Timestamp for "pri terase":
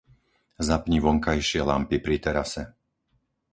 2.05-2.63